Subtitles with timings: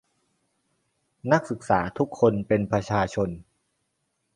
[1.31, 3.29] นักศึกษาทุกคนเป็นประชาชน